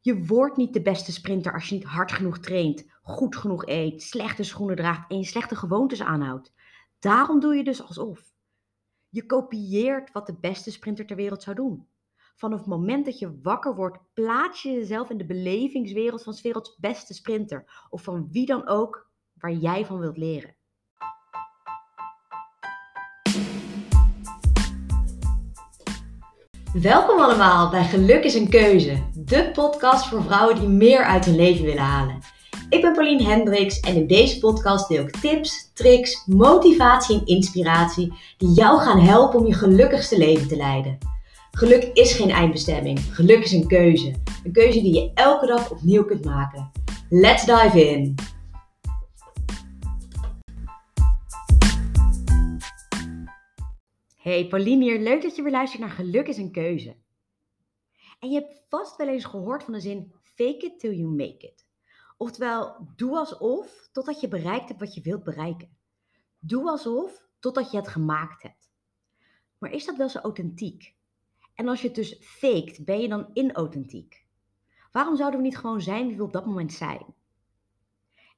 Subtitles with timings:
[0.00, 4.02] Je wordt niet de beste sprinter als je niet hard genoeg traint, goed genoeg eet,
[4.02, 6.52] slechte schoenen draagt en je slechte gewoontes aanhoudt.
[6.98, 8.32] Daarom doe je dus alsof.
[9.08, 11.88] Je kopieert wat de beste sprinter ter wereld zou doen.
[12.36, 16.42] Vanaf het moment dat je wakker wordt, plaats je jezelf in de belevingswereld van 's
[16.42, 17.86] werelds beste sprinter.
[17.90, 20.56] Of van wie dan ook waar jij van wilt leren.
[26.72, 31.36] Welkom allemaal bij Geluk is een Keuze, de podcast voor vrouwen die meer uit hun
[31.36, 32.18] leven willen halen.
[32.68, 38.12] Ik ben Pauline Hendricks en in deze podcast deel ik tips, tricks, motivatie en inspiratie
[38.36, 40.98] die jou gaan helpen om je gelukkigste leven te leiden.
[41.50, 44.14] Geluk is geen eindbestemming, geluk is een keuze.
[44.44, 46.70] Een keuze die je elke dag opnieuw kunt maken.
[47.08, 48.14] Let's dive in!
[54.30, 56.96] Hey Pauline hier, leuk dat je weer luistert naar Geluk is een keuze.
[58.18, 61.46] En je hebt vast wel eens gehoord van de zin fake it till you make
[61.46, 61.66] it.
[62.16, 65.76] Oftewel, doe alsof totdat je bereikt hebt wat je wilt bereiken.
[66.38, 68.70] Doe alsof totdat je het gemaakt hebt.
[69.58, 70.94] Maar is dat wel zo authentiek?
[71.54, 74.26] En als je het dus faked, ben je dan inauthentiek?
[74.92, 77.14] Waarom zouden we niet gewoon zijn wie we op dat moment zijn?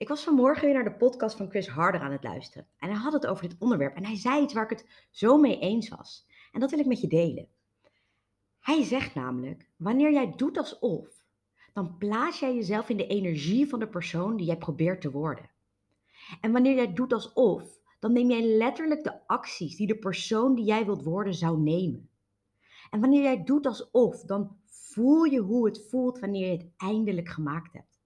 [0.00, 2.66] Ik was vanmorgen weer naar de podcast van Chris Harder aan het luisteren.
[2.78, 3.96] En hij had het over dit onderwerp.
[3.96, 6.26] En hij zei iets waar ik het zo mee eens was.
[6.52, 7.48] En dat wil ik met je delen.
[8.60, 11.24] Hij zegt namelijk: wanneer jij doet alsof,
[11.72, 15.50] dan plaats jij jezelf in de energie van de persoon die jij probeert te worden.
[16.40, 20.64] En wanneer jij doet alsof, dan neem jij letterlijk de acties die de persoon die
[20.64, 22.08] jij wilt worden zou nemen.
[22.90, 27.28] En wanneer jij doet alsof, dan voel je hoe het voelt wanneer je het eindelijk
[27.28, 27.98] gemaakt hebt.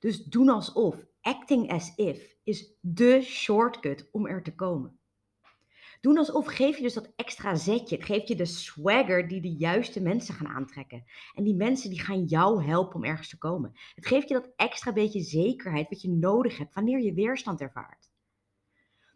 [0.00, 4.98] Dus doen alsof, acting as if, is de shortcut om er te komen.
[6.00, 7.96] Doen alsof geef je dus dat extra zetje.
[7.96, 11.04] Het geeft je de swagger die de juiste mensen gaan aantrekken.
[11.34, 13.72] En die mensen die gaan jou helpen om ergens te komen.
[13.94, 18.10] Het geeft je dat extra beetje zekerheid wat je nodig hebt wanneer je weerstand ervaart.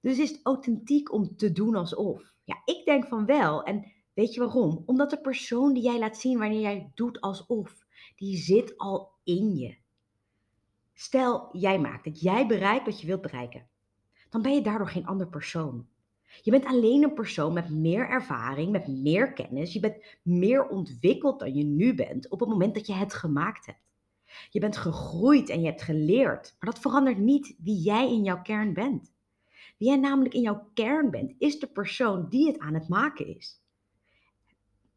[0.00, 2.34] Dus is het authentiek om te doen alsof?
[2.44, 3.62] Ja, ik denk van wel.
[3.62, 4.82] En weet je waarom?
[4.86, 7.86] Omdat de persoon die jij laat zien wanneer jij doet alsof,
[8.16, 9.76] die zit al in je.
[11.00, 13.68] Stel, jij maakt het, jij bereikt wat je wilt bereiken.
[14.30, 15.88] Dan ben je daardoor geen ander persoon.
[16.42, 19.72] Je bent alleen een persoon met meer ervaring, met meer kennis.
[19.72, 23.66] Je bent meer ontwikkeld dan je nu bent op het moment dat je het gemaakt
[23.66, 23.82] hebt.
[24.50, 28.42] Je bent gegroeid en je hebt geleerd, maar dat verandert niet wie jij in jouw
[28.42, 29.12] kern bent.
[29.76, 33.36] Wie jij namelijk in jouw kern bent, is de persoon die het aan het maken
[33.36, 33.62] is.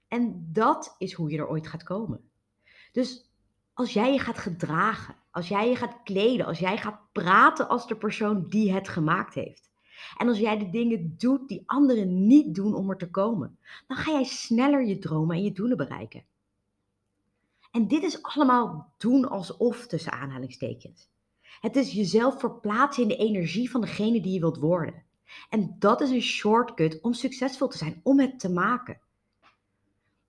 [0.07, 2.29] En dat is hoe je er ooit gaat komen.
[2.91, 3.30] Dus
[3.73, 7.87] als jij je gaat gedragen, als jij je gaat kleden, als jij gaat praten als
[7.87, 9.69] de persoon die het gemaakt heeft.
[10.17, 13.97] En als jij de dingen doet die anderen niet doen om er te komen, dan
[13.97, 16.23] ga jij sneller je dromen en je doelen bereiken.
[17.71, 21.09] En dit is allemaal doen alsof tussen aanhalingstekens.
[21.59, 25.03] Het is jezelf verplaatsen in de energie van degene die je wilt worden.
[25.49, 28.99] En dat is een shortcut om succesvol te zijn, om het te maken.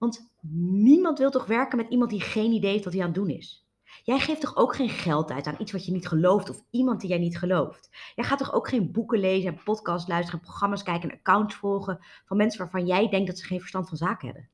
[0.03, 0.33] Want
[0.73, 3.29] niemand wil toch werken met iemand die geen idee heeft wat hij aan het doen
[3.29, 3.67] is.
[4.03, 7.01] Jij geeft toch ook geen geld uit aan iets wat je niet gelooft of iemand
[7.01, 7.91] die jij niet gelooft.
[8.15, 11.55] Jij gaat toch ook geen boeken lezen en podcasts luisteren en programma's kijken en accounts
[11.55, 14.49] volgen van mensen waarvan jij denkt dat ze geen verstand van zaken hebben.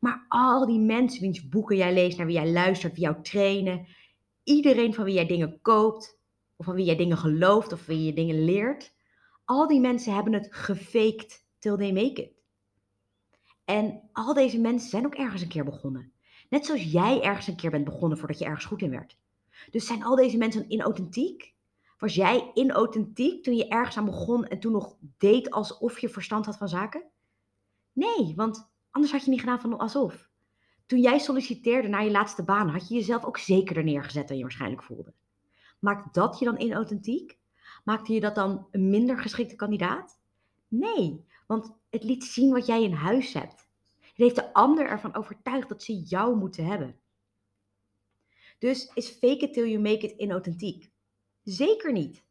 [0.00, 3.86] Maar al die mensen wiens boeken jij leest, naar wie jij luistert, wie jou trainen,
[4.42, 6.18] iedereen van wie jij dingen koopt,
[6.56, 8.94] of van wie jij dingen gelooft of van wie je dingen leert,
[9.44, 12.35] al die mensen hebben het gefaked till they make it.
[13.66, 16.12] En al deze mensen zijn ook ergens een keer begonnen.
[16.48, 19.18] Net zoals jij ergens een keer bent begonnen voordat je ergens goed in werd.
[19.70, 21.54] Dus zijn al deze mensen inauthentiek?
[21.98, 26.46] Was jij inauthentiek toen je ergens aan begon en toen nog deed alsof je verstand
[26.46, 27.02] had van zaken?
[27.92, 30.30] Nee, want anders had je niet gedaan van alsof.
[30.86, 34.42] Toen jij solliciteerde naar je laatste baan, had je jezelf ook zekerder neergezet dan je
[34.42, 35.12] waarschijnlijk voelde.
[35.78, 37.38] Maakt dat je dan inauthentiek?
[37.84, 40.20] Maakte je dat dan een minder geschikte kandidaat?
[40.68, 43.68] Nee, want het liet zien wat jij in huis hebt.
[44.00, 47.00] Het heeft de ander ervan overtuigd dat ze jou moeten hebben.
[48.58, 50.90] Dus is fake it till you make it inauthentiek?
[51.42, 52.24] Zeker niet.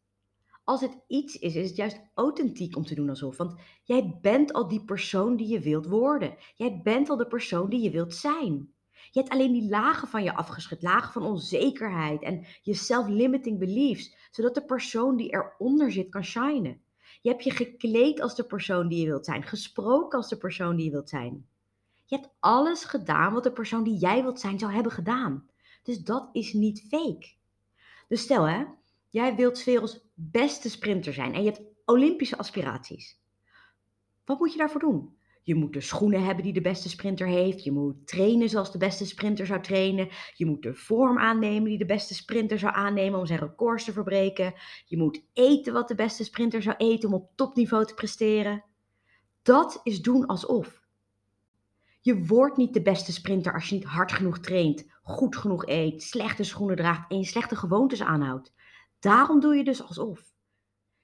[0.64, 3.36] Als het iets is, is het juist authentiek om te doen alsof.
[3.36, 6.36] Want jij bent al die persoon die je wilt worden.
[6.54, 8.74] Jij bent al de persoon die je wilt zijn.
[9.10, 14.16] Je hebt alleen die lagen van je afgeschud, lagen van onzekerheid en je self-limiting beliefs,
[14.30, 16.80] zodat de persoon die eronder zit kan shinen.
[17.22, 20.76] Je hebt je gekleed als de persoon die je wilt zijn, gesproken als de persoon
[20.76, 21.46] die je wilt zijn.
[22.04, 25.48] Je hebt alles gedaan wat de persoon die jij wilt zijn zou hebben gedaan.
[25.82, 27.34] Dus dat is niet fake.
[28.08, 28.64] Dus stel hè,
[29.10, 33.20] jij wilt werelds beste sprinter zijn en je hebt Olympische aspiraties.
[34.24, 35.15] Wat moet je daarvoor doen?
[35.46, 37.64] Je moet de schoenen hebben die de beste sprinter heeft.
[37.64, 40.08] Je moet trainen zoals de beste sprinter zou trainen.
[40.34, 43.92] Je moet de vorm aannemen die de beste sprinter zou aannemen om zijn records te
[43.92, 44.54] verbreken.
[44.84, 48.64] Je moet eten wat de beste sprinter zou eten om op topniveau te presteren.
[49.42, 50.82] Dat is doen alsof.
[52.00, 56.02] Je wordt niet de beste sprinter als je niet hard genoeg traint, goed genoeg eet,
[56.02, 58.52] slechte schoenen draagt en je slechte gewoontes aanhoudt.
[58.98, 60.32] Daarom doe je dus alsof.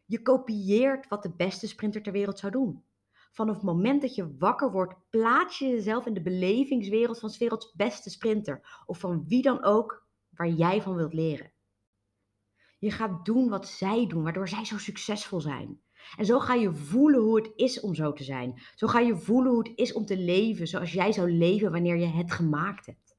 [0.04, 2.82] Je kopieert wat de beste sprinter ter wereld zou doen.
[3.32, 7.38] Vanaf het moment dat je wakker wordt, plaats je jezelf in de belevingswereld van 's
[7.38, 8.82] werelds beste sprinter.
[8.86, 11.52] Of van wie dan ook waar jij van wilt leren.
[12.78, 15.80] Je gaat doen wat zij doen, waardoor zij zo succesvol zijn.
[16.16, 18.62] En zo ga je voelen hoe het is om zo te zijn.
[18.74, 21.96] Zo ga je voelen hoe het is om te leven zoals jij zou leven wanneer
[21.96, 23.16] je het gemaakt hebt.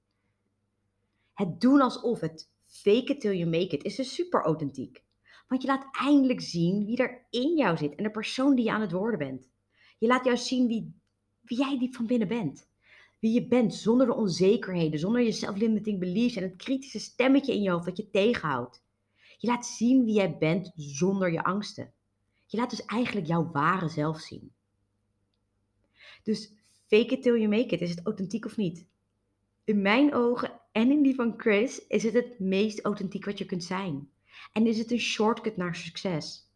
[1.33, 5.03] Het doen alsof, het fake it till you make it, is dus super authentiek.
[5.47, 8.71] Want je laat eindelijk zien wie er in jou zit en de persoon die je
[8.71, 9.51] aan het worden bent.
[10.03, 10.93] Je laat juist zien wie,
[11.41, 12.67] wie jij diep van binnen bent.
[13.19, 17.61] Wie je bent zonder de onzekerheden, zonder je self-limiting beliefs en het kritische stemmetje in
[17.61, 18.83] je hoofd dat je tegenhoudt.
[19.37, 21.93] Je laat zien wie jij bent zonder je angsten.
[22.45, 24.53] Je laat dus eigenlijk jouw ware zelf zien.
[26.23, 26.53] Dus
[26.87, 27.81] fake it till you make it.
[27.81, 28.87] Is het authentiek of niet?
[29.63, 33.45] In mijn ogen en in die van Chris is het het meest authentiek wat je
[33.45, 34.09] kunt zijn.
[34.53, 36.52] En is het een shortcut naar succes.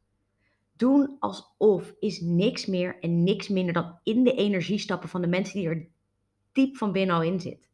[0.77, 5.27] Doen alsof is niks meer en niks minder dan in de energie stappen van de
[5.27, 5.87] mensen die er
[6.51, 7.69] diep van binnen al in zit.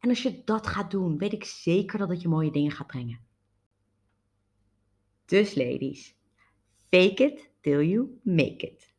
[0.00, 2.86] En als je dat gaat doen, weet ik zeker dat het je mooie dingen gaat
[2.86, 3.20] brengen.
[5.24, 6.16] Dus ladies,
[6.90, 8.92] fake it till you make it.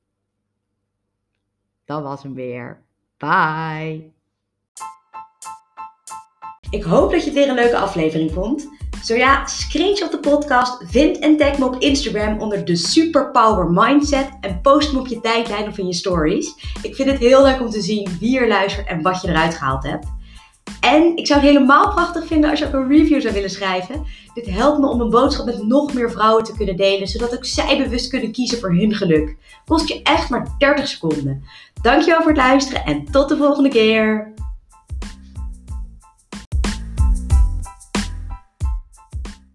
[1.85, 2.85] Dat was hem weer.
[3.17, 4.13] Bye.
[6.69, 8.67] Ik hoop dat je het weer een leuke aflevering vond.
[9.05, 14.29] Zo ja, screenshot de podcast, vind en tag me op Instagram onder de Superpower Mindset
[14.41, 16.55] en post me op je tijdlijn of in je stories.
[16.81, 19.53] Ik vind het heel leuk om te zien wie er luistert en wat je eruit
[19.53, 20.07] gehaald hebt.
[20.79, 24.05] En ik zou het helemaal prachtig vinden als je ook een review zou willen schrijven.
[24.33, 27.45] Dit helpt me om een boodschap met nog meer vrouwen te kunnen delen, zodat ook
[27.45, 29.37] zij bewust kunnen kiezen voor hun geluk.
[29.65, 31.43] Kost je echt maar 30 seconden.
[31.81, 34.33] Dankjewel voor het luisteren en tot de volgende keer.